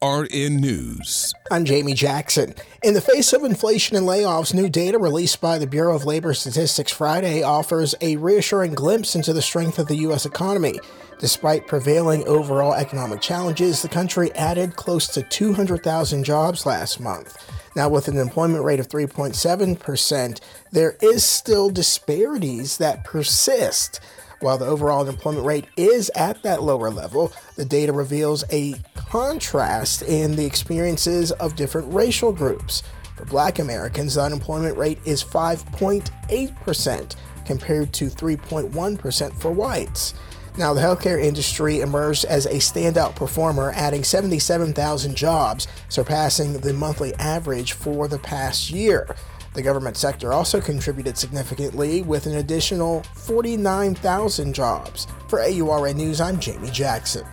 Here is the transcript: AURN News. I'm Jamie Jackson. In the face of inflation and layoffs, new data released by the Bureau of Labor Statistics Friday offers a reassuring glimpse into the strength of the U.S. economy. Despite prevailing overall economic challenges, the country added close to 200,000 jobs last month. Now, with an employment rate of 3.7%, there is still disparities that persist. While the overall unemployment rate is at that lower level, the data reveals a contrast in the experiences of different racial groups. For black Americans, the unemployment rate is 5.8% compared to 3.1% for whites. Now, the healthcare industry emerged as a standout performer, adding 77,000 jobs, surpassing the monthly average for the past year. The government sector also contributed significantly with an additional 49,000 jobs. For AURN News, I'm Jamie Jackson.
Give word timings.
AURN 0.00 0.60
News. 0.60 1.32
I'm 1.50 1.64
Jamie 1.64 1.94
Jackson. 1.94 2.54
In 2.82 2.94
the 2.94 3.00
face 3.00 3.32
of 3.32 3.44
inflation 3.44 3.96
and 3.96 4.06
layoffs, 4.06 4.54
new 4.54 4.68
data 4.68 4.98
released 4.98 5.40
by 5.40 5.58
the 5.58 5.66
Bureau 5.66 5.94
of 5.94 6.04
Labor 6.04 6.34
Statistics 6.34 6.92
Friday 6.92 7.42
offers 7.42 7.94
a 8.00 8.16
reassuring 8.16 8.74
glimpse 8.74 9.14
into 9.14 9.32
the 9.32 9.42
strength 9.42 9.78
of 9.78 9.88
the 9.88 9.96
U.S. 9.96 10.26
economy. 10.26 10.78
Despite 11.20 11.66
prevailing 11.66 12.26
overall 12.26 12.72
economic 12.72 13.20
challenges, 13.20 13.82
the 13.82 13.90
country 13.90 14.32
added 14.32 14.76
close 14.76 15.06
to 15.08 15.22
200,000 15.22 16.24
jobs 16.24 16.64
last 16.64 16.98
month. 16.98 17.36
Now, 17.76 17.90
with 17.90 18.08
an 18.08 18.16
employment 18.16 18.64
rate 18.64 18.80
of 18.80 18.88
3.7%, 18.88 20.40
there 20.72 20.96
is 21.02 21.22
still 21.22 21.68
disparities 21.68 22.78
that 22.78 23.04
persist. 23.04 24.00
While 24.40 24.56
the 24.56 24.64
overall 24.66 25.02
unemployment 25.02 25.44
rate 25.44 25.66
is 25.76 26.10
at 26.16 26.42
that 26.42 26.62
lower 26.62 26.88
level, 26.90 27.34
the 27.56 27.66
data 27.66 27.92
reveals 27.92 28.42
a 28.50 28.76
contrast 28.94 30.00
in 30.00 30.36
the 30.36 30.46
experiences 30.46 31.32
of 31.32 31.54
different 31.54 31.92
racial 31.92 32.32
groups. 32.32 32.82
For 33.16 33.26
black 33.26 33.58
Americans, 33.58 34.14
the 34.14 34.22
unemployment 34.22 34.78
rate 34.78 35.00
is 35.04 35.22
5.8% 35.22 37.14
compared 37.44 37.92
to 37.92 38.06
3.1% 38.06 39.34
for 39.34 39.50
whites. 39.50 40.14
Now, 40.60 40.74
the 40.74 40.82
healthcare 40.82 41.18
industry 41.18 41.80
emerged 41.80 42.26
as 42.26 42.44
a 42.44 42.56
standout 42.56 43.16
performer, 43.16 43.72
adding 43.74 44.04
77,000 44.04 45.16
jobs, 45.16 45.66
surpassing 45.88 46.52
the 46.52 46.74
monthly 46.74 47.14
average 47.14 47.72
for 47.72 48.08
the 48.08 48.18
past 48.18 48.68
year. 48.68 49.16
The 49.54 49.62
government 49.62 49.96
sector 49.96 50.34
also 50.34 50.60
contributed 50.60 51.16
significantly 51.16 52.02
with 52.02 52.26
an 52.26 52.34
additional 52.34 53.02
49,000 53.14 54.52
jobs. 54.52 55.06
For 55.28 55.40
AURN 55.40 55.96
News, 55.96 56.20
I'm 56.20 56.38
Jamie 56.38 56.70
Jackson. 56.70 57.24